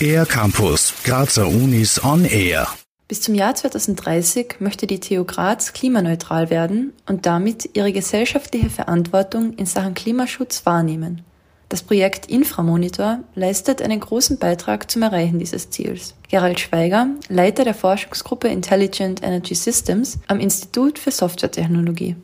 Air 0.00 0.26
Campus, 0.26 0.92
Grazer 1.04 1.48
Unis 1.48 2.02
on 2.04 2.24
Air. 2.24 2.68
Bis 3.08 3.22
zum 3.22 3.34
Jahr 3.34 3.54
2030 3.54 4.56
möchte 4.58 4.86
die 4.86 5.00
TU 5.00 5.24
Graz 5.24 5.72
klimaneutral 5.72 6.50
werden 6.50 6.92
und 7.06 7.24
damit 7.24 7.70
ihre 7.74 7.92
gesellschaftliche 7.92 8.68
Verantwortung 8.68 9.54
in 9.54 9.66
Sachen 9.66 9.94
Klimaschutz 9.94 10.66
wahrnehmen. 10.66 11.22
Das 11.68 11.82
Projekt 11.82 12.26
Inframonitor 12.26 13.20
leistet 13.34 13.82
einen 13.82 14.00
großen 14.00 14.38
Beitrag 14.38 14.90
zum 14.90 15.02
Erreichen 15.02 15.38
dieses 15.38 15.70
Ziels. 15.70 16.14
Gerald 16.28 16.60
Schweiger, 16.60 17.08
Leiter 17.28 17.64
der 17.64 17.74
Forschungsgruppe 17.74 18.48
Intelligent 18.48 19.22
Energy 19.22 19.54
Systems 19.54 20.18
am 20.28 20.40
Institut 20.40 20.98
für 20.98 21.10
Softwaretechnologie. 21.10 22.16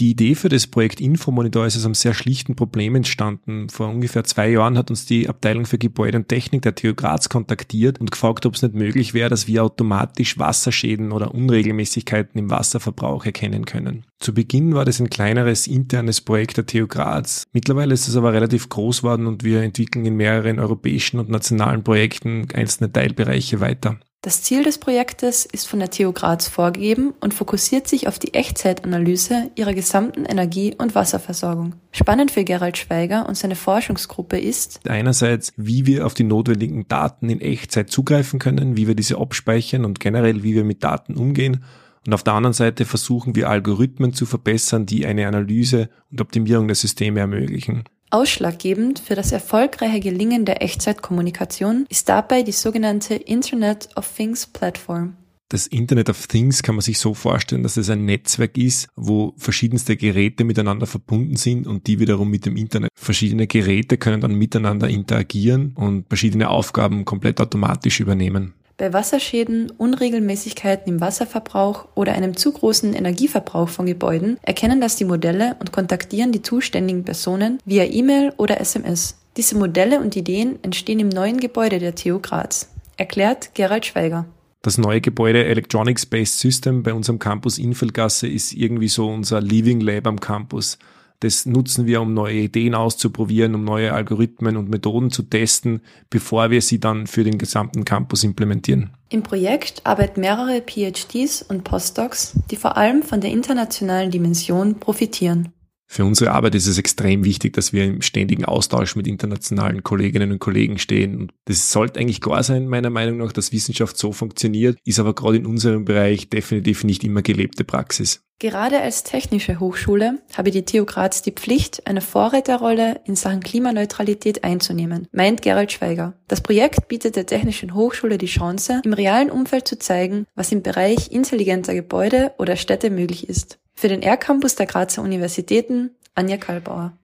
Die 0.00 0.10
Idee 0.10 0.34
für 0.34 0.48
das 0.48 0.66
Projekt 0.66 1.00
Infomonitor 1.00 1.66
ist 1.66 1.76
aus 1.76 1.84
einem 1.84 1.94
sehr 1.94 2.14
schlichten 2.14 2.56
Problem 2.56 2.96
entstanden. 2.96 3.68
Vor 3.68 3.88
ungefähr 3.88 4.24
zwei 4.24 4.50
Jahren 4.50 4.76
hat 4.76 4.90
uns 4.90 5.06
die 5.06 5.28
Abteilung 5.28 5.66
für 5.66 5.78
Gebäude 5.78 6.18
und 6.18 6.28
Technik 6.28 6.62
der 6.62 6.74
TU 6.74 6.94
Graz 6.94 7.28
kontaktiert 7.28 8.00
und 8.00 8.10
gefragt, 8.10 8.44
ob 8.44 8.56
es 8.56 8.62
nicht 8.62 8.74
möglich 8.74 9.14
wäre, 9.14 9.30
dass 9.30 9.46
wir 9.46 9.62
automatisch 9.62 10.36
Wasserschäden 10.36 11.12
oder 11.12 11.32
Unregelmäßigkeiten 11.32 12.40
im 12.40 12.50
Wasserverbrauch 12.50 13.24
erkennen 13.24 13.66
können. 13.66 14.04
Zu 14.18 14.34
Beginn 14.34 14.74
war 14.74 14.84
das 14.84 14.98
ein 14.98 15.10
kleineres 15.10 15.68
internes 15.68 16.20
Projekt 16.20 16.56
der 16.56 16.66
TU 16.66 16.88
Graz. 16.88 17.44
Mittlerweile 17.52 17.94
ist 17.94 18.08
es 18.08 18.16
aber 18.16 18.32
relativ 18.32 18.68
groß 18.68 19.02
geworden 19.02 19.28
und 19.28 19.44
wir 19.44 19.62
entwickeln 19.62 20.04
in 20.04 20.16
mehreren 20.16 20.58
europäischen 20.58 21.20
und 21.20 21.28
nationalen 21.28 21.84
Projekten 21.84 22.48
einzelne 22.52 22.90
Teilbereiche 22.90 23.60
weiter. 23.60 24.00
Das 24.24 24.40
Ziel 24.40 24.64
des 24.64 24.78
Projektes 24.78 25.44
ist 25.44 25.68
von 25.68 25.80
der 25.80 25.90
TU 25.90 26.10
Graz 26.12 26.48
vorgegeben 26.48 27.12
und 27.20 27.34
fokussiert 27.34 27.86
sich 27.86 28.08
auf 28.08 28.18
die 28.18 28.32
Echtzeitanalyse 28.32 29.50
ihrer 29.54 29.74
gesamten 29.74 30.24
Energie- 30.24 30.74
und 30.78 30.94
Wasserversorgung. 30.94 31.74
Spannend 31.92 32.30
für 32.30 32.42
Gerald 32.42 32.78
Schweiger 32.78 33.28
und 33.28 33.36
seine 33.36 33.54
Forschungsgruppe 33.54 34.38
ist 34.38 34.80
einerseits, 34.88 35.52
wie 35.58 35.84
wir 35.84 36.06
auf 36.06 36.14
die 36.14 36.24
notwendigen 36.24 36.88
Daten 36.88 37.28
in 37.28 37.42
Echtzeit 37.42 37.90
zugreifen 37.90 38.38
können, 38.38 38.78
wie 38.78 38.86
wir 38.86 38.94
diese 38.94 39.18
abspeichern 39.18 39.84
und 39.84 40.00
generell, 40.00 40.42
wie 40.42 40.54
wir 40.54 40.64
mit 40.64 40.82
Daten 40.82 41.18
umgehen. 41.18 41.62
Und 42.06 42.14
auf 42.14 42.22
der 42.22 42.32
anderen 42.32 42.54
Seite 42.54 42.86
versuchen 42.86 43.34
wir 43.34 43.50
Algorithmen 43.50 44.14
zu 44.14 44.24
verbessern, 44.24 44.86
die 44.86 45.04
eine 45.04 45.28
Analyse 45.28 45.90
und 46.10 46.22
Optimierung 46.22 46.66
der 46.66 46.76
Systeme 46.76 47.20
ermöglichen. 47.20 47.84
Ausschlaggebend 48.14 49.00
für 49.00 49.16
das 49.16 49.32
erfolgreiche 49.32 49.98
Gelingen 49.98 50.44
der 50.44 50.62
Echtzeitkommunikation 50.62 51.84
ist 51.88 52.08
dabei 52.08 52.44
die 52.44 52.52
sogenannte 52.52 53.16
Internet 53.16 53.88
of 53.96 54.08
Things 54.16 54.46
Platform. 54.46 55.16
Das 55.48 55.66
Internet 55.66 56.08
of 56.08 56.28
Things 56.28 56.62
kann 56.62 56.76
man 56.76 56.82
sich 56.82 57.00
so 57.00 57.12
vorstellen, 57.14 57.64
dass 57.64 57.76
es 57.76 57.90
ein 57.90 58.04
Netzwerk 58.04 58.56
ist, 58.56 58.86
wo 58.94 59.34
verschiedenste 59.36 59.96
Geräte 59.96 60.44
miteinander 60.44 60.86
verbunden 60.86 61.34
sind 61.34 61.66
und 61.66 61.88
die 61.88 61.98
wiederum 61.98 62.30
mit 62.30 62.46
dem 62.46 62.56
Internet. 62.56 62.90
Verschiedene 62.94 63.48
Geräte 63.48 63.98
können 63.98 64.20
dann 64.20 64.36
miteinander 64.36 64.88
interagieren 64.88 65.72
und 65.74 66.06
verschiedene 66.06 66.50
Aufgaben 66.50 67.04
komplett 67.04 67.40
automatisch 67.40 67.98
übernehmen. 67.98 68.54
Bei 68.76 68.92
Wasserschäden, 68.92 69.70
Unregelmäßigkeiten 69.70 70.92
im 70.92 71.00
Wasserverbrauch 71.00 71.86
oder 71.94 72.14
einem 72.14 72.36
zu 72.36 72.50
großen 72.50 72.92
Energieverbrauch 72.92 73.68
von 73.68 73.86
Gebäuden 73.86 74.36
erkennen 74.42 74.80
das 74.80 74.96
die 74.96 75.04
Modelle 75.04 75.54
und 75.60 75.70
kontaktieren 75.70 76.32
die 76.32 76.42
zuständigen 76.42 77.04
Personen 77.04 77.60
via 77.64 77.84
E-Mail 77.84 78.32
oder 78.36 78.60
SMS. 78.60 79.16
Diese 79.36 79.56
Modelle 79.56 80.00
und 80.00 80.16
Ideen 80.16 80.58
entstehen 80.62 80.98
im 80.98 81.08
neuen 81.08 81.38
Gebäude 81.38 81.78
der 81.78 81.94
TU 81.94 82.18
Graz, 82.18 82.68
erklärt 82.96 83.54
Gerald 83.54 83.86
Schweiger. 83.86 84.26
Das 84.62 84.76
neue 84.76 85.00
Gebäude 85.00 85.44
Electronics 85.44 86.04
Based 86.04 86.40
System 86.40 86.82
bei 86.82 86.94
unserem 86.94 87.20
Campus 87.20 87.58
Infeldgasse 87.58 88.26
ist 88.26 88.54
irgendwie 88.54 88.88
so 88.88 89.08
unser 89.08 89.40
Living 89.40 89.80
Lab 89.80 90.08
am 90.08 90.18
Campus. 90.18 90.78
Das 91.24 91.46
nutzen 91.46 91.86
wir, 91.86 92.02
um 92.02 92.12
neue 92.12 92.34
Ideen 92.34 92.74
auszuprobieren, 92.74 93.54
um 93.54 93.64
neue 93.64 93.94
Algorithmen 93.94 94.58
und 94.58 94.68
Methoden 94.68 95.10
zu 95.10 95.22
testen, 95.22 95.80
bevor 96.10 96.50
wir 96.50 96.60
sie 96.60 96.80
dann 96.80 97.06
für 97.06 97.24
den 97.24 97.38
gesamten 97.38 97.86
Campus 97.86 98.24
implementieren. 98.24 98.90
Im 99.08 99.22
Projekt 99.22 99.80
arbeiten 99.86 100.20
mehrere 100.20 100.60
PhDs 100.60 101.40
und 101.40 101.64
Postdocs, 101.64 102.34
die 102.50 102.56
vor 102.56 102.76
allem 102.76 103.02
von 103.02 103.22
der 103.22 103.30
internationalen 103.30 104.10
Dimension 104.10 104.78
profitieren. 104.80 105.53
Für 105.94 106.04
unsere 106.04 106.32
Arbeit 106.32 106.56
ist 106.56 106.66
es 106.66 106.76
extrem 106.76 107.24
wichtig, 107.24 107.52
dass 107.52 107.72
wir 107.72 107.84
im 107.84 108.02
ständigen 108.02 108.44
Austausch 108.44 108.96
mit 108.96 109.06
internationalen 109.06 109.84
Kolleginnen 109.84 110.32
und 110.32 110.40
Kollegen 110.40 110.78
stehen. 110.78 111.16
Und 111.16 111.32
das 111.44 111.70
sollte 111.70 112.00
eigentlich 112.00 112.20
klar 112.20 112.42
sein, 112.42 112.66
meiner 112.66 112.90
Meinung 112.90 113.18
nach, 113.18 113.30
dass 113.30 113.52
Wissenschaft 113.52 113.96
so 113.96 114.10
funktioniert, 114.10 114.76
ist 114.84 114.98
aber 114.98 115.14
gerade 115.14 115.36
in 115.36 115.46
unserem 115.46 115.84
Bereich 115.84 116.28
definitiv 116.28 116.82
nicht 116.82 117.04
immer 117.04 117.22
gelebte 117.22 117.62
Praxis. 117.62 118.24
Gerade 118.40 118.80
als 118.80 119.04
technische 119.04 119.60
Hochschule 119.60 120.18
habe 120.36 120.50
die 120.50 120.64
TU 120.64 120.84
Graz 120.84 121.22
die 121.22 121.30
Pflicht, 121.30 121.86
eine 121.86 122.00
Vorreiterrolle 122.00 123.00
in 123.04 123.14
Sachen 123.14 123.38
Klimaneutralität 123.38 124.42
einzunehmen, 124.42 125.06
meint 125.12 125.42
Gerald 125.42 125.70
Schweiger. 125.70 126.14
Das 126.26 126.40
Projekt 126.40 126.88
bietet 126.88 127.14
der 127.14 127.26
Technischen 127.26 127.72
Hochschule 127.72 128.18
die 128.18 128.26
Chance, 128.26 128.82
im 128.84 128.94
realen 128.94 129.30
Umfeld 129.30 129.68
zu 129.68 129.78
zeigen, 129.78 130.26
was 130.34 130.50
im 130.50 130.62
Bereich 130.62 131.12
intelligenter 131.12 131.72
Gebäude 131.72 132.32
oder 132.36 132.56
Städte 132.56 132.90
möglich 132.90 133.28
ist. 133.28 133.60
Für 133.84 133.88
den 133.88 134.00
R-Campus 134.00 134.54
der 134.54 134.64
Grazer 134.64 135.02
Universitäten, 135.02 135.90
Anja 136.14 136.38
Kalbauer. 136.38 136.94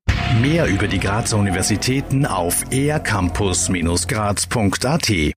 Mehr 0.41 0.67
über 0.67 0.89
die 0.89 0.99
Grazer 0.99 1.37
Universitäten 1.37 2.25
auf 2.25 2.65
ercampus-graz.at 2.71 5.11